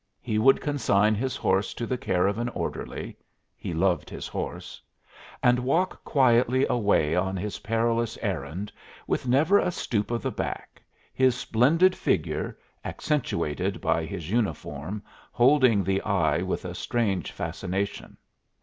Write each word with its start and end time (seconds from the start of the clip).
He 0.23 0.39
would 0.39 0.61
consign 0.61 1.13
his 1.13 1.35
horse 1.35 1.75
to 1.75 1.85
the 1.85 1.95
care 1.95 2.25
of 2.25 2.39
an 2.39 2.49
orderly, 2.49 3.15
he 3.55 3.71
loved 3.71 4.09
his 4.09 4.27
horse, 4.27 4.81
and 5.43 5.59
walk 5.59 6.03
quietly 6.03 6.65
away 6.67 7.15
on 7.15 7.37
his 7.37 7.59
perilous 7.59 8.17
errand 8.19 8.71
with 9.05 9.27
never 9.27 9.59
a 9.59 9.69
stoop 9.69 10.09
of 10.09 10.23
the 10.23 10.31
back, 10.31 10.81
his 11.13 11.35
splendid 11.37 11.95
figure, 11.95 12.57
accentuated 12.83 13.79
by 13.79 14.03
his 14.03 14.31
uniform, 14.31 15.03
holding 15.31 15.83
the 15.83 16.01
eye 16.01 16.39
with 16.41 16.65
a 16.65 16.73
strange 16.73 17.31
fascination. 17.31 18.17